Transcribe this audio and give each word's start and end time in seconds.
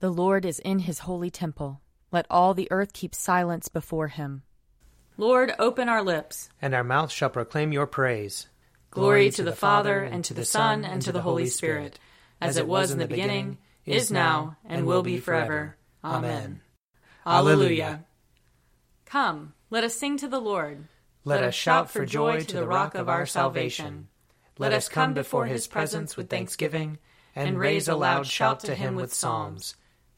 The 0.00 0.10
Lord 0.10 0.46
is 0.46 0.58
in 0.60 0.78
his 0.78 1.00
holy 1.00 1.30
temple. 1.30 1.82
Let 2.10 2.24
all 2.30 2.54
the 2.54 2.68
earth 2.70 2.94
keep 2.94 3.14
silence 3.14 3.68
before 3.68 4.08
him. 4.08 4.44
Lord, 5.18 5.54
open 5.58 5.90
our 5.90 6.02
lips, 6.02 6.48
and 6.62 6.74
our 6.74 6.82
mouth 6.82 7.12
shall 7.12 7.28
proclaim 7.28 7.70
your 7.70 7.86
praise. 7.86 8.46
Glory 8.90 9.28
to 9.32 9.42
the 9.42 9.52
Father, 9.52 10.00
and 10.02 10.24
to 10.24 10.32
the 10.32 10.46
Son, 10.46 10.86
and 10.86 11.02
to 11.02 11.12
the 11.12 11.20
Holy 11.20 11.44
Spirit, 11.44 11.98
as 12.40 12.56
it 12.56 12.66
was 12.66 12.90
in 12.90 12.98
the 12.98 13.06
beginning, 13.06 13.58
is 13.84 14.10
now, 14.10 14.56
and 14.64 14.86
will 14.86 15.02
be 15.02 15.18
forever. 15.18 15.76
Amen. 16.02 16.62
Alleluia. 17.26 18.06
Come, 19.04 19.52
let 19.68 19.84
us 19.84 19.94
sing 19.94 20.16
to 20.16 20.28
the 20.28 20.40
Lord. 20.40 20.88
Let 21.26 21.44
us 21.44 21.54
shout 21.54 21.90
for 21.90 22.06
joy 22.06 22.40
to 22.40 22.56
the 22.56 22.66
rock 22.66 22.94
of 22.94 23.10
our 23.10 23.26
salvation. 23.26 24.08
Let 24.56 24.72
us 24.72 24.88
come 24.88 25.12
before 25.12 25.44
his 25.44 25.66
presence 25.66 26.16
with 26.16 26.30
thanksgiving, 26.30 26.96
and 27.36 27.58
raise 27.58 27.86
a 27.86 27.94
loud 27.94 28.26
shout 28.26 28.60
to 28.60 28.74
him 28.74 28.94
with 28.94 29.12
psalms. 29.12 29.76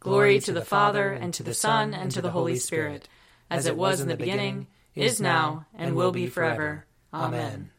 Glory 0.00 0.40
to 0.40 0.52
the 0.52 0.64
Father, 0.64 1.12
and 1.12 1.34
to 1.34 1.42
the 1.42 1.52
Son, 1.52 1.92
and 1.92 2.10
to 2.10 2.22
the 2.22 2.30
Holy 2.30 2.56
Spirit, 2.56 3.06
as 3.50 3.66
it 3.66 3.76
was 3.76 4.00
in 4.00 4.08
the 4.08 4.16
beginning, 4.16 4.66
is 4.94 5.20
now, 5.20 5.66
and 5.74 5.94
will 5.94 6.10
be 6.10 6.26
forever. 6.26 6.86
Amen. 7.12 7.70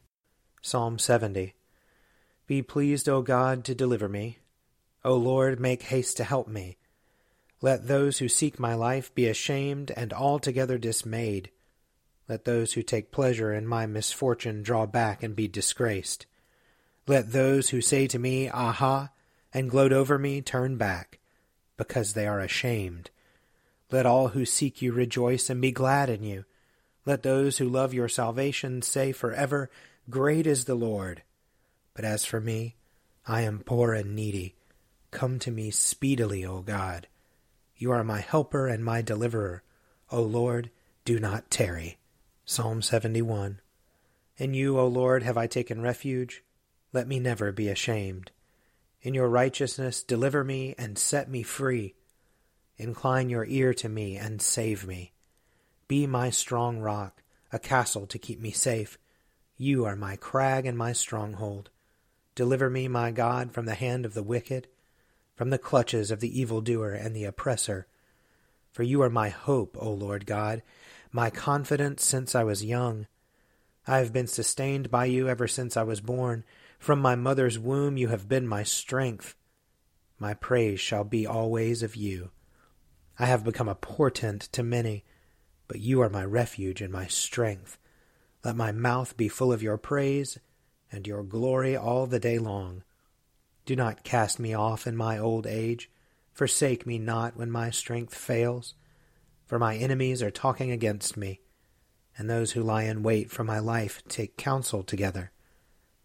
Psalm 0.61 0.99
70 0.99 1.55
Be 2.45 2.61
pleased, 2.61 3.09
O 3.09 3.23
God, 3.23 3.65
to 3.65 3.73
deliver 3.73 4.07
me. 4.07 4.37
O 5.03 5.15
Lord, 5.15 5.59
make 5.59 5.81
haste 5.81 6.15
to 6.17 6.23
help 6.23 6.47
me. 6.47 6.77
Let 7.59 7.87
those 7.87 8.19
who 8.19 8.29
seek 8.29 8.59
my 8.59 8.75
life 8.75 9.13
be 9.15 9.27
ashamed 9.27 9.89
and 9.97 10.13
altogether 10.13 10.77
dismayed. 10.77 11.49
Let 12.29 12.45
those 12.45 12.73
who 12.73 12.83
take 12.83 13.11
pleasure 13.11 13.51
in 13.51 13.65
my 13.65 13.87
misfortune 13.87 14.61
draw 14.61 14.85
back 14.85 15.23
and 15.23 15.35
be 15.35 15.47
disgraced. 15.47 16.27
Let 17.07 17.31
those 17.31 17.69
who 17.69 17.81
say 17.81 18.05
to 18.05 18.19
me, 18.19 18.47
Aha, 18.47 19.09
and 19.51 19.71
gloat 19.71 19.91
over 19.91 20.19
me 20.19 20.41
turn 20.41 20.77
back 20.77 21.17
because 21.81 22.13
they 22.13 22.27
are 22.27 22.39
ashamed. 22.39 23.09
Let 23.89 24.05
all 24.05 24.27
who 24.27 24.45
seek 24.45 24.83
you 24.83 24.91
rejoice 24.91 25.49
and 25.49 25.59
be 25.59 25.71
glad 25.71 26.11
in 26.11 26.21
you. 26.21 26.45
Let 27.07 27.23
those 27.23 27.57
who 27.57 27.67
love 27.67 27.91
your 27.91 28.07
salvation 28.07 28.83
say 28.83 29.11
forever, 29.11 29.71
Great 30.07 30.45
is 30.45 30.65
the 30.65 30.75
Lord. 30.75 31.23
But 31.95 32.05
as 32.05 32.23
for 32.23 32.39
me, 32.39 32.75
I 33.25 33.41
am 33.41 33.63
poor 33.65 33.95
and 33.95 34.15
needy. 34.15 34.53
Come 35.09 35.39
to 35.39 35.49
me 35.49 35.71
speedily, 35.71 36.45
O 36.45 36.61
God. 36.61 37.07
You 37.75 37.91
are 37.91 38.03
my 38.03 38.19
helper 38.19 38.67
and 38.67 38.85
my 38.85 39.01
deliverer. 39.01 39.63
O 40.11 40.21
Lord, 40.21 40.69
do 41.03 41.19
not 41.19 41.49
tarry. 41.49 41.97
Psalm 42.45 42.83
71. 42.83 43.59
In 44.37 44.53
you, 44.53 44.77
O 44.77 44.85
Lord, 44.85 45.23
have 45.23 45.35
I 45.35 45.47
taken 45.47 45.81
refuge. 45.81 46.43
Let 46.93 47.07
me 47.07 47.19
never 47.19 47.51
be 47.51 47.69
ashamed. 47.69 48.29
In 49.01 49.13
your 49.13 49.27
righteousness, 49.27 50.03
deliver 50.03 50.43
me 50.43 50.75
and 50.77 50.97
set 50.97 51.29
me 51.29 51.43
free. 51.43 51.95
Incline 52.77 53.29
your 53.29 53.45
ear 53.45 53.73
to 53.75 53.89
me 53.89 54.15
and 54.15 54.41
save 54.41 54.85
me. 54.85 55.13
Be 55.87 56.07
my 56.07 56.29
strong 56.29 56.79
rock, 56.79 57.23
a 57.51 57.59
castle 57.59 58.05
to 58.07 58.19
keep 58.19 58.39
me 58.39 58.51
safe. 58.51 58.97
You 59.57 59.85
are 59.85 59.95
my 59.95 60.15
crag 60.15 60.65
and 60.65 60.77
my 60.77 60.93
stronghold. 60.93 61.69
Deliver 62.35 62.69
me, 62.69 62.87
my 62.87 63.11
God, 63.11 63.51
from 63.51 63.65
the 63.65 63.75
hand 63.75 64.05
of 64.05 64.13
the 64.13 64.23
wicked, 64.23 64.67
from 65.35 65.49
the 65.49 65.57
clutches 65.57 66.11
of 66.11 66.19
the 66.19 66.39
evildoer 66.39 66.93
and 66.93 67.15
the 67.15 67.25
oppressor. 67.25 67.87
For 68.71 68.83
you 68.83 69.01
are 69.01 69.09
my 69.09 69.29
hope, 69.29 69.75
O 69.79 69.91
Lord 69.91 70.25
God, 70.25 70.61
my 71.11 71.29
confidence 71.29 72.05
since 72.05 72.35
I 72.35 72.43
was 72.43 72.63
young. 72.63 73.07
I 73.85 73.97
have 73.97 74.13
been 74.13 74.27
sustained 74.27 74.89
by 74.89 75.05
you 75.05 75.27
ever 75.27 75.47
since 75.47 75.75
I 75.75 75.83
was 75.83 76.01
born. 76.01 76.43
From 76.81 76.99
my 76.99 77.13
mother's 77.13 77.59
womb 77.59 77.95
you 77.95 78.07
have 78.07 78.27
been 78.27 78.47
my 78.47 78.63
strength. 78.63 79.35
My 80.17 80.33
praise 80.33 80.79
shall 80.79 81.03
be 81.03 81.27
always 81.27 81.83
of 81.83 81.95
you. 81.95 82.31
I 83.19 83.27
have 83.27 83.43
become 83.43 83.69
a 83.69 83.75
portent 83.75 84.51
to 84.53 84.63
many, 84.63 85.05
but 85.67 85.79
you 85.79 86.01
are 86.01 86.09
my 86.09 86.25
refuge 86.25 86.81
and 86.81 86.91
my 86.91 87.05
strength. 87.05 87.77
Let 88.43 88.55
my 88.55 88.71
mouth 88.71 89.15
be 89.15 89.27
full 89.27 89.53
of 89.53 89.61
your 89.61 89.77
praise 89.77 90.39
and 90.91 91.05
your 91.05 91.21
glory 91.21 91.77
all 91.77 92.07
the 92.07 92.19
day 92.19 92.39
long. 92.39 92.81
Do 93.67 93.75
not 93.75 94.03
cast 94.03 94.39
me 94.39 94.55
off 94.55 94.87
in 94.87 94.97
my 94.97 95.19
old 95.19 95.45
age. 95.45 95.91
Forsake 96.33 96.87
me 96.87 96.97
not 96.97 97.37
when 97.37 97.51
my 97.51 97.69
strength 97.69 98.15
fails. 98.15 98.73
For 99.45 99.59
my 99.59 99.75
enemies 99.75 100.23
are 100.23 100.31
talking 100.31 100.71
against 100.71 101.15
me, 101.15 101.41
and 102.17 102.27
those 102.27 102.53
who 102.53 102.63
lie 102.63 102.85
in 102.85 103.03
wait 103.03 103.29
for 103.29 103.43
my 103.43 103.59
life 103.59 104.01
take 104.07 104.35
counsel 104.35 104.81
together. 104.81 105.31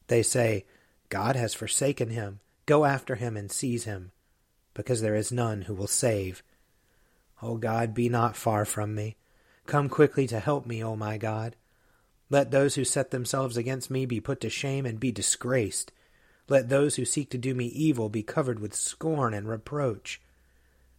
They 0.09 0.23
say, 0.23 0.65
God 1.09 1.37
has 1.37 1.55
forsaken 1.55 2.11
him. 2.11 2.41
Go 2.67 2.85
after 2.85 3.15
him 3.15 3.37
and 3.37 3.51
seize 3.51 3.85
him, 3.85 4.13
because 4.75 5.01
there 5.01 5.15
is 5.15 5.31
none 5.31 5.63
who 5.63 5.75
will 5.75 5.87
save. 5.87 6.43
O 7.43 7.57
God, 7.57 7.95
be 7.95 8.09
not 8.09 8.37
far 8.37 8.65
from 8.65 8.95
me. 8.95 9.17
Come 9.67 9.89
quickly 9.89 10.27
to 10.29 10.41
help 10.41 10.67
me, 10.67 10.83
O 10.83 10.97
my 10.97 11.19
God. 11.19 11.57
Let 12.29 12.51
those 12.51 12.75
who 12.75 12.85
set 12.85 13.11
themselves 13.11 13.57
against 13.57 13.91
me 13.91 14.05
be 14.05 14.21
put 14.21 14.41
to 14.41 14.51
shame 14.51 14.85
and 14.85 14.99
be 14.99 15.13
disgraced. 15.13 15.93
Let 16.49 16.69
those 16.69 16.97
who 16.97 17.05
seek 17.05 17.31
to 17.31 17.39
do 17.39 17.55
me 17.55 17.67
evil 17.67 18.09
be 18.09 18.23
covered 18.23 18.59
with 18.59 18.75
scorn 18.75 19.35
and 19.35 19.49
reproach. 19.49 20.21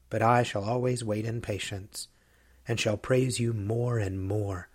But 0.10 0.22
I 0.22 0.44
shall 0.44 0.64
always 0.64 1.04
wait 1.04 1.26
in 1.26 1.42
patience, 1.42 2.08
and 2.68 2.80
shall 2.80 2.98
praise 2.98 3.40
you 3.40 3.52
more 3.54 3.98
and 3.98 4.22
more. 4.22 4.70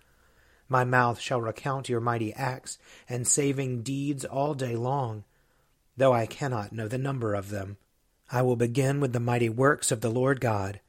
My 0.73 0.83
mouth 0.83 1.19
shall 1.19 1.39
recount 1.39 1.87
your 1.87 1.99
mighty 1.99 2.33
acts 2.33 2.79
and 3.07 3.27
saving 3.27 3.83
deeds 3.83 4.25
all 4.25 4.55
day 4.55 4.75
long, 4.75 5.23
though 5.95 6.13
I 6.13 6.25
cannot 6.25 6.71
know 6.71 6.87
the 6.87 6.97
number 6.97 7.35
of 7.35 7.51
them. 7.51 7.77
I 8.31 8.41
will 8.41 8.55
begin 8.55 8.99
with 8.99 9.13
the 9.13 9.19
mighty 9.19 9.49
works 9.49 9.91
of 9.91 10.01
the 10.01 10.09
Lord 10.09 10.41
God. 10.41 10.79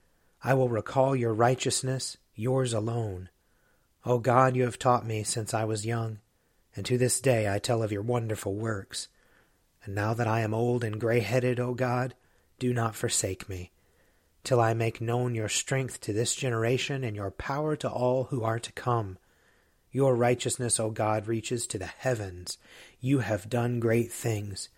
I 0.43 0.55
will 0.55 0.71
recall 0.71 1.15
your 1.15 1.35
righteousness, 1.35 2.17
yours 2.35 2.73
alone. 2.73 3.29
O 4.07 4.19
God, 4.19 4.57
you 4.57 4.63
have 4.63 4.79
taught 4.79 5.05
me 5.05 5.23
since 5.23 5.53
I 5.53 5.65
was 5.65 5.85
young, 5.85 6.21
and 6.75 6.87
to 6.87 6.97
this 6.97 7.21
day 7.21 7.47
I 7.47 7.59
tell 7.59 7.83
of 7.83 7.93
your 7.93 8.01
wonderful 8.01 8.55
works. 8.55 9.09
And 9.85 9.95
now 9.95 10.15
that 10.15 10.27
I 10.27 10.41
am 10.41 10.55
old 10.55 10.83
and 10.83 10.99
gray 10.99 11.21
headed, 11.21 11.61
O 11.61 11.75
God, 11.75 12.15
do 12.59 12.73
not 12.73 12.97
forsake 12.97 13.51
me, 13.51 13.71
till 14.45 14.63
I 14.63 14.73
make 14.73 15.03
known 15.03 15.35
your 15.35 15.51
strength 15.51 16.01
to 16.01 16.15
this 16.15 16.35
generation 16.35 17.05
and 17.05 17.15
your 17.15 17.31
power 17.31 17.77
to 17.77 17.91
all 17.91 18.25
who 18.25 18.43
are 18.43 18.59
to 18.59 18.73
come. 18.73 19.19
Your 19.95 20.17
righteousness, 20.17 20.81
O 20.81 20.91
God, 20.91 21.29
reaches 21.29 21.69
to 21.69 21.79
the 21.79 21.87
heavens. 21.87 22.59
You 22.99 23.21
have 23.21 23.49
done 23.49 23.79
great 23.79 24.11
things. 24.11 24.69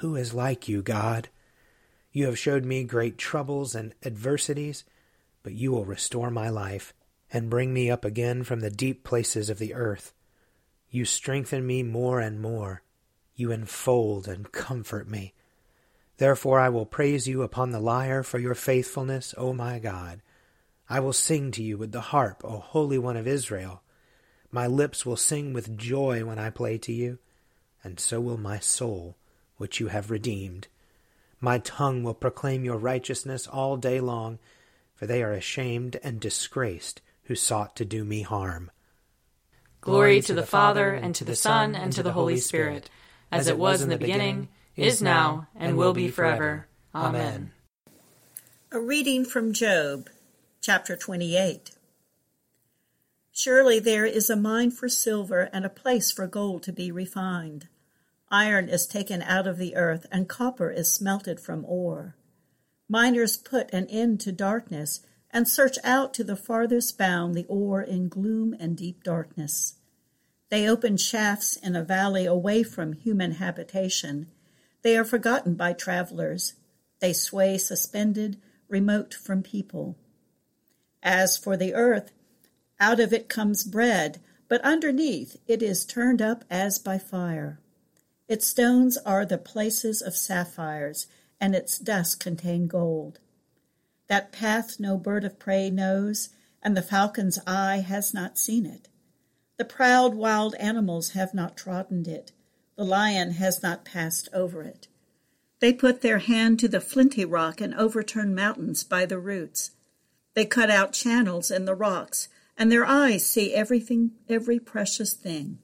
Who 0.00 0.16
is 0.16 0.34
like 0.34 0.68
you, 0.68 0.82
God? 0.82 1.30
You 2.12 2.26
have 2.26 2.38
showed 2.38 2.66
me 2.66 2.84
great 2.84 3.16
troubles 3.16 3.74
and 3.74 3.94
adversities, 4.04 4.84
but 5.42 5.54
you 5.54 5.72
will 5.72 5.86
restore 5.86 6.30
my 6.30 6.50
life 6.50 6.92
and 7.32 7.48
bring 7.48 7.72
me 7.72 7.90
up 7.90 8.04
again 8.04 8.44
from 8.44 8.60
the 8.60 8.68
deep 8.68 9.02
places 9.02 9.48
of 9.48 9.58
the 9.58 9.72
earth. 9.72 10.12
You 10.90 11.06
strengthen 11.06 11.66
me 11.66 11.82
more 11.82 12.20
and 12.20 12.38
more. 12.38 12.82
You 13.34 13.52
enfold 13.52 14.28
and 14.28 14.52
comfort 14.52 15.08
me. 15.08 15.32
Therefore 16.18 16.60
I 16.60 16.68
will 16.68 16.84
praise 16.84 17.26
you 17.26 17.40
upon 17.40 17.70
the 17.70 17.80
lyre 17.80 18.22
for 18.22 18.38
your 18.38 18.54
faithfulness, 18.54 19.34
O 19.38 19.54
my 19.54 19.78
God. 19.78 20.20
I 20.86 21.00
will 21.00 21.14
sing 21.14 21.50
to 21.52 21.62
you 21.62 21.78
with 21.78 21.92
the 21.92 22.02
harp, 22.02 22.42
O 22.44 22.58
Holy 22.58 22.98
One 22.98 23.16
of 23.16 23.26
Israel. 23.26 23.82
My 24.56 24.66
lips 24.66 25.04
will 25.04 25.18
sing 25.18 25.52
with 25.52 25.76
joy 25.76 26.24
when 26.24 26.38
I 26.38 26.48
play 26.48 26.78
to 26.78 26.90
you, 26.90 27.18
and 27.84 28.00
so 28.00 28.22
will 28.22 28.38
my 28.38 28.58
soul, 28.58 29.18
which 29.58 29.80
you 29.80 29.88
have 29.88 30.10
redeemed. 30.10 30.68
My 31.42 31.58
tongue 31.58 32.02
will 32.02 32.14
proclaim 32.14 32.64
your 32.64 32.78
righteousness 32.78 33.46
all 33.46 33.76
day 33.76 34.00
long, 34.00 34.38
for 34.94 35.06
they 35.06 35.22
are 35.22 35.34
ashamed 35.34 36.00
and 36.02 36.18
disgraced 36.18 37.02
who 37.24 37.34
sought 37.34 37.76
to 37.76 37.84
do 37.84 38.02
me 38.02 38.22
harm. 38.22 38.70
Glory 39.82 40.22
to 40.22 40.32
the 40.32 40.46
Father, 40.46 40.94
and 40.94 41.14
to 41.16 41.24
the 41.26 41.36
Son, 41.36 41.74
and 41.74 41.92
to 41.92 42.02
the 42.02 42.12
Holy 42.12 42.38
Spirit, 42.38 42.88
as 43.30 43.48
it 43.48 43.58
was 43.58 43.82
in 43.82 43.90
the 43.90 43.98
beginning, 43.98 44.48
is 44.74 45.02
now, 45.02 45.48
and 45.54 45.76
will 45.76 45.92
be 45.92 46.08
forever. 46.08 46.66
Amen. 46.94 47.52
A 48.72 48.80
reading 48.80 49.26
from 49.26 49.52
Job, 49.52 50.08
chapter 50.62 50.96
28. 50.96 51.75
Surely 53.38 53.78
there 53.78 54.06
is 54.06 54.30
a 54.30 54.34
mine 54.34 54.70
for 54.70 54.88
silver 54.88 55.50
and 55.52 55.66
a 55.66 55.68
place 55.68 56.10
for 56.10 56.26
gold 56.26 56.62
to 56.62 56.72
be 56.72 56.90
refined. 56.90 57.68
Iron 58.30 58.66
is 58.66 58.86
taken 58.86 59.20
out 59.20 59.46
of 59.46 59.58
the 59.58 59.76
earth, 59.76 60.06
and 60.10 60.26
copper 60.26 60.70
is 60.70 60.90
smelted 60.90 61.38
from 61.38 61.62
ore. 61.66 62.16
Miners 62.88 63.36
put 63.36 63.70
an 63.74 63.88
end 63.88 64.20
to 64.20 64.32
darkness, 64.32 65.00
and 65.30 65.46
search 65.46 65.76
out 65.84 66.14
to 66.14 66.24
the 66.24 66.34
farthest 66.34 66.96
bound 66.96 67.34
the 67.34 67.44
ore 67.46 67.82
in 67.82 68.08
gloom 68.08 68.56
and 68.58 68.74
deep 68.74 69.04
darkness. 69.04 69.74
They 70.48 70.66
open 70.66 70.96
shafts 70.96 71.58
in 71.58 71.76
a 71.76 71.84
valley 71.84 72.24
away 72.24 72.62
from 72.62 72.94
human 72.94 73.32
habitation. 73.32 74.28
They 74.80 74.96
are 74.96 75.04
forgotten 75.04 75.56
by 75.56 75.74
travelers. 75.74 76.54
They 77.00 77.12
sway 77.12 77.58
suspended, 77.58 78.40
remote 78.66 79.12
from 79.12 79.42
people. 79.42 79.98
As 81.02 81.36
for 81.36 81.58
the 81.58 81.74
earth, 81.74 82.12
out 82.78 83.00
of 83.00 83.12
it 83.12 83.28
comes 83.28 83.64
bread, 83.64 84.20
but 84.48 84.60
underneath 84.62 85.36
it 85.46 85.62
is 85.62 85.84
turned 85.84 86.20
up 86.20 86.44
as 86.50 86.78
by 86.78 86.98
fire. 86.98 87.60
Its 88.28 88.46
stones 88.46 88.96
are 88.98 89.24
the 89.24 89.38
places 89.38 90.02
of 90.02 90.16
sapphires, 90.16 91.06
and 91.40 91.54
its 91.54 91.78
dust 91.78 92.18
contain 92.18 92.66
gold. 92.66 93.18
That 94.08 94.32
path 94.32 94.78
no 94.78 94.96
bird 94.96 95.24
of 95.24 95.38
prey 95.38 95.70
knows, 95.70 96.30
and 96.62 96.76
the 96.76 96.82
falcon's 96.82 97.38
eye 97.46 97.84
has 97.86 98.12
not 98.12 98.38
seen 98.38 98.66
it. 98.66 98.88
The 99.56 99.64
proud 99.64 100.14
wild 100.14 100.54
animals 100.56 101.10
have 101.10 101.32
not 101.32 101.56
trodden 101.56 102.08
it. 102.08 102.32
The 102.76 102.84
lion 102.84 103.32
has 103.32 103.62
not 103.62 103.84
passed 103.84 104.28
over 104.32 104.62
it. 104.62 104.88
They 105.60 105.72
put 105.72 106.02
their 106.02 106.18
hand 106.18 106.58
to 106.60 106.68
the 106.68 106.80
flinty 106.80 107.24
rock 107.24 107.60
and 107.60 107.74
overturn 107.74 108.34
mountains 108.34 108.84
by 108.84 109.06
the 109.06 109.18
roots. 109.18 109.70
They 110.34 110.44
cut 110.44 110.70
out 110.70 110.92
channels 110.92 111.50
in 111.50 111.64
the 111.64 111.74
rocks, 111.74 112.28
and 112.56 112.70
their 112.70 112.86
eyes 112.86 113.26
see 113.26 113.54
everything, 113.54 114.12
every 114.28 114.58
precious 114.58 115.12
thing. 115.12 115.58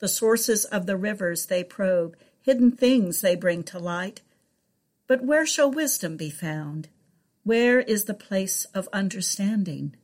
The 0.00 0.08
sources 0.08 0.64
of 0.64 0.86
the 0.86 0.96
rivers 0.96 1.46
they 1.46 1.64
probe, 1.64 2.16
hidden 2.40 2.72
things 2.72 3.20
they 3.20 3.34
bring 3.34 3.62
to 3.64 3.78
light. 3.78 4.22
But 5.06 5.24
where 5.24 5.46
shall 5.46 5.70
wisdom 5.70 6.16
be 6.16 6.30
found? 6.30 6.88
Where 7.42 7.80
is 7.80 8.04
the 8.04 8.14
place 8.14 8.66
of 8.74 8.88
understanding? 8.92 9.96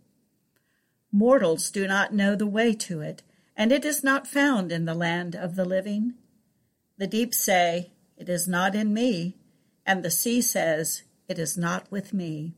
Mortals 1.12 1.70
do 1.70 1.86
not 1.86 2.12
know 2.12 2.34
the 2.34 2.46
way 2.46 2.72
to 2.74 3.00
it, 3.00 3.22
and 3.56 3.70
it 3.70 3.84
is 3.84 4.02
not 4.02 4.26
found 4.26 4.72
in 4.72 4.84
the 4.84 4.94
land 4.94 5.36
of 5.36 5.54
the 5.54 5.64
living. 5.64 6.14
The 6.98 7.06
deep 7.06 7.34
say, 7.34 7.92
It 8.16 8.28
is 8.28 8.48
not 8.48 8.74
in 8.74 8.92
me, 8.92 9.36
and 9.86 10.02
the 10.02 10.10
sea 10.10 10.40
says, 10.40 11.02
It 11.28 11.38
is 11.38 11.56
not 11.56 11.90
with 11.90 12.12
me. 12.12 12.54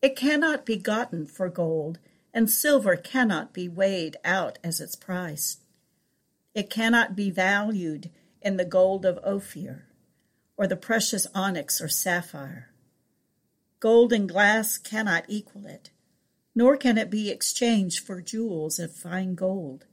It 0.00 0.16
cannot 0.16 0.66
be 0.66 0.76
gotten 0.76 1.26
for 1.26 1.48
gold, 1.48 1.98
and 2.32 2.50
silver 2.50 2.96
cannot 2.96 3.52
be 3.52 3.68
weighed 3.68 4.16
out 4.24 4.58
as 4.64 4.80
its 4.80 4.96
price. 4.96 5.58
It 6.54 6.70
cannot 6.70 7.16
be 7.16 7.30
valued 7.30 8.10
in 8.40 8.56
the 8.56 8.64
gold 8.64 9.04
of 9.04 9.18
Ophir, 9.24 9.86
or 10.56 10.66
the 10.66 10.76
precious 10.76 11.26
onyx 11.34 11.80
or 11.80 11.88
sapphire. 11.88 12.70
Gold 13.80 14.12
and 14.12 14.28
glass 14.28 14.78
cannot 14.78 15.24
equal 15.28 15.66
it 15.66 15.90
nor 16.54 16.76
can 16.76 16.98
it 16.98 17.10
be 17.10 17.30
exchanged 17.30 18.04
for 18.04 18.20
jewels 18.20 18.78
of 18.78 18.94
fine 18.94 19.34
gold. 19.34 19.86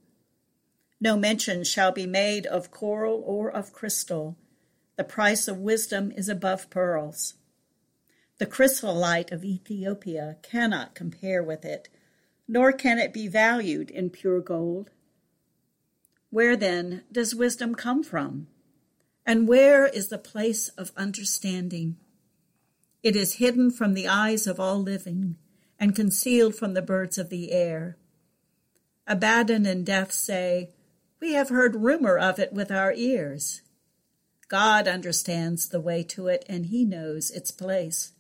No 1.00 1.16
mention 1.16 1.64
shall 1.64 1.92
be 1.92 2.06
made 2.06 2.46
of 2.46 2.72
coral 2.72 3.24
or 3.26 3.50
of 3.50 3.72
crystal. 3.72 4.38
The 4.98 5.06
price 5.06 5.48
of 5.48 5.58
wisdom 5.58 6.12
is 6.12 6.28
above 6.28 6.70
pearls. 6.70 7.36
The 8.38 8.46
chrysolite 8.46 9.32
of 9.32 9.46
Ethiopia 9.46 10.38
cannot 10.42 10.96
compare 10.96 11.42
with 11.42 11.64
it, 11.64 11.88
nor 12.52 12.74
can 12.74 12.98
it 12.98 13.14
be 13.14 13.28
valued 13.28 13.92
in 13.92 14.10
pure 14.10 14.42
gold. 14.42 14.90
Where 16.32 16.56
then 16.56 17.04
does 17.12 17.36
wisdom 17.36 17.76
come 17.76 18.02
from? 18.04 18.48
And 19.24 19.48
where 19.48 19.86
is 19.86 20.08
the 20.08 20.18
place 20.18 20.70
of 20.70 20.92
understanding? 20.98 21.98
It 23.04 23.16
is 23.16 23.36
hidden 23.36 23.70
from 23.70 23.94
the 23.94 24.08
eyes 24.08 24.48
of 24.48 24.60
all 24.60 24.82
living 24.82 25.36
and 25.80 25.96
concealed 25.96 26.56
from 26.56 26.74
the 26.74 26.82
birds 26.82 27.20
of 27.20 27.30
the 27.30 27.52
air. 27.52 27.98
Abaddon 29.06 29.68
and 29.68 29.86
death 29.86 30.12
say, 30.12 30.72
We 31.20 31.34
have 31.34 31.50
heard 31.50 31.76
rumor 31.76 32.18
of 32.18 32.40
it 32.40 32.52
with 32.52 32.72
our 32.72 32.94
ears. 32.94 33.62
God 34.48 34.88
understands 34.88 35.70
the 35.70 35.80
way 35.80 36.02
to 36.02 36.28
it, 36.28 36.46
and 36.50 36.66
he 36.66 36.84
knows 36.84 37.30
its 37.30 37.52
place. 37.52 38.14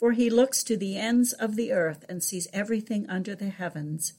For 0.00 0.12
he 0.12 0.30
looks 0.30 0.64
to 0.64 0.78
the 0.78 0.96
ends 0.96 1.34
of 1.34 1.56
the 1.56 1.72
earth 1.72 2.06
and 2.08 2.24
sees 2.24 2.48
everything 2.54 3.06
under 3.10 3.34
the 3.34 3.50
heavens. 3.50 4.14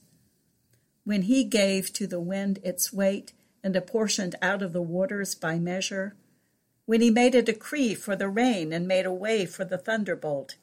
When 1.02 1.22
he 1.22 1.42
gave 1.42 1.92
to 1.94 2.06
the 2.06 2.20
wind 2.20 2.60
its 2.62 2.92
weight 2.92 3.32
and 3.64 3.74
apportioned 3.74 4.36
out 4.40 4.62
of 4.62 4.72
the 4.72 4.80
waters 4.80 5.34
by 5.34 5.58
measure, 5.58 6.14
when 6.86 7.00
he 7.00 7.10
made 7.10 7.34
a 7.34 7.42
decree 7.42 7.96
for 7.96 8.14
the 8.14 8.28
rain 8.28 8.72
and 8.72 8.86
made 8.86 9.06
a 9.06 9.12
way 9.12 9.44
for 9.44 9.64
the 9.64 9.76
thunderbolt, 9.76 10.54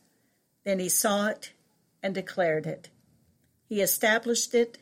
then 0.64 0.80
he 0.80 0.88
saw 0.88 1.28
it 1.28 1.52
and 2.02 2.16
declared 2.16 2.66
it. 2.66 2.88
He 3.68 3.82
established 3.82 4.56
it 4.56 4.78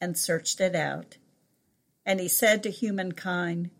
and 0.00 0.16
searched 0.16 0.58
it 0.62 0.74
out. 0.74 1.18
And 2.06 2.18
he 2.18 2.28
said 2.28 2.62
to 2.62 2.70
humankind, 2.70 3.70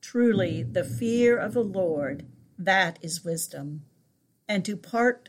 Truly, 0.00 0.62
the 0.62 0.84
fear 0.84 1.36
of 1.36 1.52
the 1.52 1.64
Lord, 1.64 2.24
that 2.58 2.98
is 3.02 3.24
wisdom, 3.24 3.84
and 4.48 4.64
to 4.64 4.76
part 4.76 5.28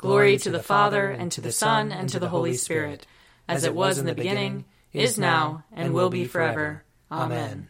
Glory 0.00 0.38
to 0.38 0.50
the 0.50 0.62
Father, 0.62 1.10
and 1.10 1.30
to 1.32 1.42
the 1.42 1.52
Son, 1.52 1.92
and 1.92 2.08
to 2.08 2.18
the 2.18 2.30
Holy 2.30 2.54
Spirit, 2.54 3.06
as 3.46 3.64
it 3.64 3.74
was 3.74 3.98
in 3.98 4.06
the 4.06 4.14
beginning, 4.14 4.64
is 4.94 5.18
now, 5.18 5.62
and 5.70 5.92
will 5.92 6.08
be 6.08 6.24
forever. 6.24 6.84
Amen. 7.12 7.68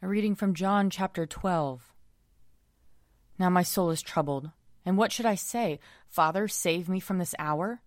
A 0.00 0.08
reading 0.08 0.34
from 0.34 0.54
John 0.54 0.88
chapter 0.88 1.26
12. 1.26 1.92
Now 3.38 3.50
my 3.50 3.62
soul 3.62 3.90
is 3.90 4.00
troubled. 4.00 4.52
And 4.86 4.96
what 4.96 5.12
should 5.12 5.26
I 5.26 5.34
say? 5.34 5.80
Father, 6.08 6.48
save 6.48 6.88
me 6.88 6.98
from 6.98 7.18
this 7.18 7.34
hour? 7.38 7.82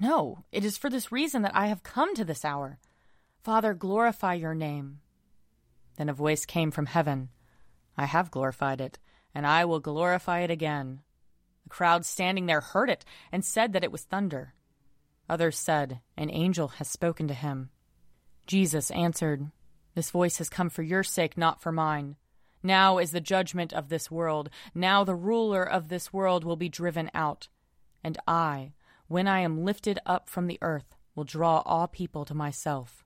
No, 0.00 0.46
it 0.50 0.64
is 0.64 0.78
for 0.78 0.88
this 0.88 1.12
reason 1.12 1.42
that 1.42 1.54
I 1.54 1.66
have 1.66 1.82
come 1.82 2.14
to 2.14 2.24
this 2.24 2.42
hour. 2.42 2.78
Father, 3.42 3.74
glorify 3.74 4.32
your 4.32 4.54
name. 4.54 5.00
Then 5.98 6.08
a 6.08 6.14
voice 6.14 6.46
came 6.46 6.70
from 6.70 6.86
heaven 6.86 7.28
I 7.98 8.06
have 8.06 8.30
glorified 8.30 8.80
it, 8.80 8.98
and 9.34 9.46
I 9.46 9.66
will 9.66 9.78
glorify 9.78 10.40
it 10.40 10.50
again. 10.50 11.00
The 11.64 11.70
crowd 11.70 12.04
standing 12.04 12.46
there 12.46 12.60
heard 12.60 12.90
it 12.90 13.04
and 13.30 13.44
said 13.44 13.72
that 13.72 13.84
it 13.84 13.92
was 13.92 14.04
thunder. 14.04 14.54
Others 15.28 15.58
said, 15.58 16.00
An 16.16 16.30
angel 16.30 16.68
has 16.68 16.88
spoken 16.88 17.28
to 17.28 17.34
him. 17.34 17.70
Jesus 18.46 18.90
answered, 18.90 19.50
This 19.94 20.10
voice 20.10 20.38
has 20.38 20.48
come 20.48 20.68
for 20.68 20.82
your 20.82 21.02
sake, 21.02 21.36
not 21.36 21.60
for 21.60 21.72
mine. 21.72 22.16
Now 22.62 22.98
is 22.98 23.10
the 23.10 23.20
judgment 23.20 23.72
of 23.72 23.88
this 23.88 24.10
world. 24.10 24.50
Now 24.74 25.04
the 25.04 25.14
ruler 25.14 25.62
of 25.62 25.88
this 25.88 26.12
world 26.12 26.44
will 26.44 26.56
be 26.56 26.68
driven 26.68 27.10
out. 27.14 27.48
And 28.04 28.18
I, 28.26 28.72
when 29.08 29.26
I 29.26 29.40
am 29.40 29.64
lifted 29.64 29.98
up 30.06 30.28
from 30.28 30.46
the 30.46 30.58
earth, 30.62 30.96
will 31.14 31.24
draw 31.24 31.62
all 31.64 31.88
people 31.88 32.24
to 32.24 32.34
myself. 32.34 33.04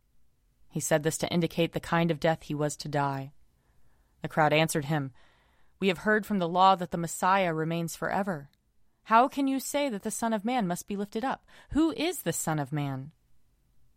He 0.71 0.81
said 0.81 1.03
this 1.03 1.19
to 1.19 1.33
indicate 1.33 1.73
the 1.73 1.81
kind 1.81 2.11
of 2.11 2.21
death 2.21 2.45
he 2.45 2.55
was 2.55 2.77
to 2.79 2.89
die. 2.89 3.33
The 4.23 4.29
crowd 4.29 4.53
answered 4.53 4.87
him, 4.87 5.13
We 5.79 5.89
have 5.89 5.99
heard 5.99 6.25
from 6.25 6.39
the 6.39 6.49
law 6.49 6.75
that 6.75 6.91
the 6.91 6.99
Messiah 6.99 7.53
remains 7.53 7.97
forever. 7.97 8.49
How 9.05 9.29
can 9.29 9.47
you 9.47 9.61
say 9.61 9.89
that 9.89 10.03
the 10.03 10.11
Son 10.11 10.33
of 10.33 10.45
Man 10.45 10.67
must 10.67 10.89
be 10.89 10.97
lifted 10.97 11.25
up? 11.25 11.47
Who 11.71 11.93
is 11.93 12.23
the 12.23 12.33
Son 12.33 12.59
of 12.59 12.73
Man? 12.73 13.13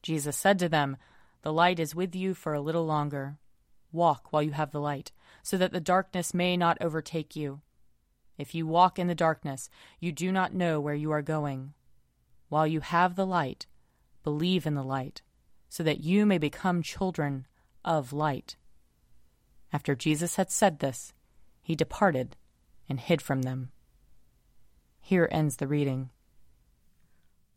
Jesus 0.02 0.38
said 0.38 0.60
to 0.60 0.70
them, 0.70 0.98
The 1.42 1.54
light 1.54 1.80
is 1.80 1.96
with 1.96 2.16
you 2.16 2.34
for 2.34 2.54
a 2.54 2.62
little 2.62 2.86
longer. 2.86 3.38
Walk 3.92 4.32
while 4.32 4.44
you 4.44 4.52
have 4.52 4.72
the 4.72 4.80
light, 4.80 5.12
so 5.42 5.58
that 5.58 5.72
the 5.72 5.80
darkness 5.80 6.34
may 6.34 6.56
not 6.56 6.78
overtake 6.80 7.36
you. 7.36 7.62
If 8.38 8.54
you 8.54 8.68
walk 8.68 9.00
in 9.00 9.08
the 9.08 9.16
darkness, 9.16 9.70
you 10.00 10.12
do 10.12 10.32
not 10.32 10.54
know 10.54 10.80
where 10.80 10.96
you 10.96 11.12
are 11.12 11.22
going. 11.22 11.74
While 12.50 12.68
you 12.68 12.80
have 12.82 13.16
the 13.16 13.26
light, 13.26 13.66
believe 14.24 14.66
in 14.66 14.76
the 14.76 14.84
light, 14.84 15.22
so 15.70 15.84
that 15.84 16.04
you 16.04 16.26
may 16.26 16.38
become 16.38 16.84
children 16.84 17.48
of 17.84 18.14
light. 18.14 18.58
After 19.74 19.96
Jesus 19.96 20.36
had 20.36 20.52
said 20.52 20.80
this, 20.80 21.14
he 21.70 21.76
departed 21.76 22.36
and 22.90 23.00
hid 23.00 23.22
from 23.22 23.44
them. 23.44 23.70
Here 25.02 25.30
ends 25.32 25.58
the 25.58 25.68
reading. 25.68 26.10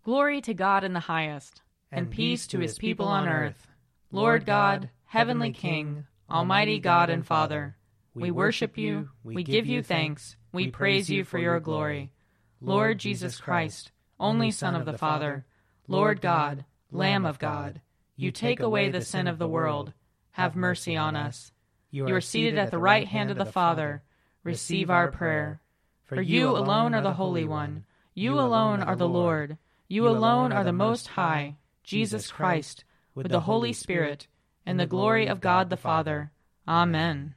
Glory 0.04 0.42
to 0.42 0.52
God 0.52 0.84
in 0.84 0.92
the 0.92 1.00
highest, 1.00 1.62
and, 1.90 2.00
and 2.00 2.10
peace 2.10 2.46
to 2.48 2.58
his 2.58 2.76
people 2.76 3.06
on 3.06 3.26
earth. 3.26 3.68
Lord 4.10 4.44
God, 4.44 4.90
heavenly 5.06 5.50
King, 5.50 6.04
almighty 6.30 6.78
God 6.78 7.08
and 7.08 7.26
Father, 7.26 7.78
we 8.14 8.30
worship 8.30 8.76
you, 8.76 9.08
we 9.24 9.42
give 9.42 9.64
you 9.64 9.82
thanks, 9.82 10.36
we 10.52 10.70
praise 10.70 11.08
you 11.08 11.24
for 11.24 11.38
your 11.38 11.58
glory. 11.58 12.12
Lord 12.60 12.98
Jesus 12.98 13.40
Christ, 13.40 13.92
only 14.20 14.50
Son 14.50 14.74
of 14.74 14.84
the 14.84 14.98
Father, 14.98 15.46
Lord 15.88 16.20
God, 16.20 16.66
Lamb 16.90 17.24
of 17.24 17.38
God, 17.38 17.80
you 18.16 18.30
take 18.30 18.60
away 18.60 18.90
the 18.90 19.00
sin 19.00 19.26
of 19.26 19.38
the 19.38 19.48
world. 19.48 19.94
Have 20.32 20.54
mercy 20.54 20.98
on 20.98 21.16
us. 21.16 21.52
You 21.92 22.14
are 22.14 22.22
seated 22.22 22.56
at 22.56 22.70
the 22.70 22.78
right 22.78 23.06
hand 23.06 23.30
of 23.30 23.36
the 23.36 23.44
Father. 23.44 24.02
Receive 24.44 24.88
our 24.88 25.12
prayer. 25.12 25.60
For 26.04 26.22
you 26.22 26.48
alone 26.48 26.94
are 26.94 27.02
the 27.02 27.12
Holy 27.12 27.44
One. 27.44 27.84
You 28.14 28.40
alone 28.40 28.82
are 28.82 28.96
the 28.96 29.08
Lord. 29.08 29.58
You 29.88 30.08
alone 30.08 30.52
are 30.52 30.64
the 30.64 30.72
Most 30.72 31.08
High, 31.08 31.56
Jesus 31.84 32.30
Christ, 32.30 32.84
with 33.14 33.28
the 33.28 33.40
Holy 33.40 33.74
Spirit, 33.74 34.26
and 34.64 34.80
the 34.80 34.86
glory 34.86 35.26
of 35.26 35.42
God 35.42 35.68
the 35.68 35.76
Father. 35.76 36.32
Amen. 36.66 37.34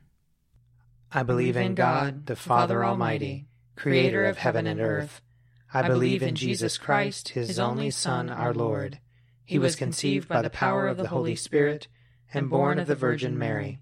I 1.12 1.24
believe 1.24 1.58
in 1.58 1.76
God, 1.76 2.26
the 2.26 2.38
Father 2.38 2.84
Almighty, 2.86 3.48
creator 3.76 4.24
of 4.24 4.38
heaven 4.38 4.68
and 4.68 4.80
earth. 4.80 5.22
I 5.74 5.86
believe 5.86 6.24
in 6.24 6.36
Jesus 6.36 6.78
Christ, 6.78 7.30
his 7.30 7.60
only 7.60 7.92
Son, 7.92 8.30
our 8.30 8.54
Lord. 8.54 9.00
He 9.44 9.60
was 9.60 9.76
conceived 9.76 10.30
by 10.30 10.42
the 10.42 10.50
power 10.50 10.88
of 10.88 10.96
the 10.96 11.10
Holy 11.10 11.36
Spirit 11.36 11.90
and 12.34 12.50
born 12.50 12.80
of 12.80 12.88
the 12.88 12.96
Virgin 12.96 13.38
Mary. 13.38 13.82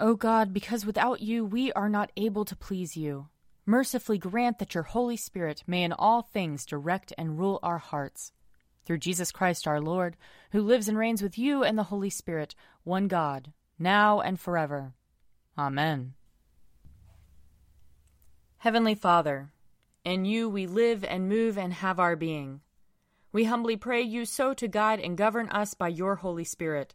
O 0.00 0.14
God, 0.14 0.54
because 0.54 0.86
without 0.86 1.20
you 1.20 1.44
we 1.44 1.70
are 1.74 1.90
not 1.90 2.10
able 2.16 2.46
to 2.46 2.56
please 2.56 2.96
you, 2.96 3.28
mercifully 3.66 4.16
grant 4.16 4.58
that 4.58 4.74
your 4.74 4.84
Holy 4.84 5.16
Spirit 5.16 5.62
may 5.66 5.84
in 5.84 5.92
all 5.92 6.22
things 6.22 6.64
direct 6.64 7.12
and 7.18 7.38
rule 7.38 7.60
our 7.62 7.76
hearts 7.76 8.32
through 8.86 8.96
Jesus 8.96 9.30
Christ 9.30 9.68
our 9.68 9.78
Lord, 9.78 10.16
who 10.52 10.62
lives 10.62 10.88
and 10.88 10.96
reigns 10.96 11.22
with 11.22 11.36
you 11.36 11.62
and 11.62 11.76
the 11.76 11.84
Holy 11.84 12.08
Spirit, 12.08 12.54
one 12.82 13.08
God, 13.08 13.52
now 13.78 14.20
and 14.20 14.40
forever. 14.40 14.94
Amen. 15.58 16.14
Heavenly 18.56 18.94
Father, 18.94 19.52
in 20.02 20.24
you 20.24 20.48
we 20.48 20.66
live 20.66 21.04
and 21.04 21.28
move 21.28 21.58
and 21.58 21.74
have 21.74 22.00
our 22.00 22.16
being. 22.16 22.62
We 23.32 23.44
humbly 23.44 23.76
pray 23.76 24.00
you 24.00 24.24
so 24.24 24.54
to 24.54 24.66
guide 24.66 24.98
and 24.98 25.16
govern 25.16 25.50
us 25.50 25.74
by 25.74 25.88
your 25.88 26.16
Holy 26.16 26.44
Spirit, 26.44 26.94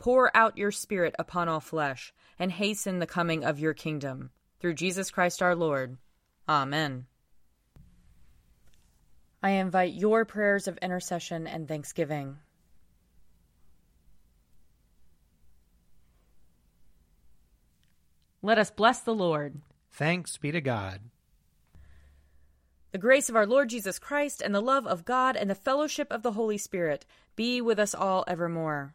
Pour 0.00 0.34
out 0.34 0.56
your 0.56 0.70
Spirit 0.70 1.14
upon 1.18 1.46
all 1.46 1.60
flesh, 1.60 2.14
and 2.38 2.50
hasten 2.50 3.00
the 3.00 3.06
coming 3.06 3.44
of 3.44 3.58
your 3.58 3.74
kingdom. 3.74 4.30
Through 4.58 4.72
Jesus 4.72 5.10
Christ 5.10 5.42
our 5.42 5.54
Lord. 5.54 5.98
Amen. 6.48 7.04
I 9.42 9.50
invite 9.50 9.92
your 9.92 10.24
prayers 10.24 10.66
of 10.66 10.78
intercession 10.78 11.46
and 11.46 11.68
thanksgiving. 11.68 12.38
Let 18.40 18.56
us 18.56 18.70
bless 18.70 19.00
the 19.00 19.14
Lord. 19.14 19.60
Thanks 19.92 20.38
be 20.38 20.50
to 20.50 20.62
God. 20.62 21.02
The 22.92 22.98
grace 22.98 23.28
of 23.28 23.36
our 23.36 23.46
Lord 23.46 23.68
Jesus 23.68 23.98
Christ 23.98 24.40
and 24.40 24.54
the 24.54 24.62
love 24.62 24.86
of 24.86 25.04
God 25.04 25.36
and 25.36 25.50
the 25.50 25.54
fellowship 25.54 26.10
of 26.10 26.22
the 26.22 26.32
Holy 26.32 26.56
Spirit 26.56 27.04
be 27.36 27.60
with 27.60 27.78
us 27.78 27.94
all 27.94 28.24
evermore. 28.26 28.94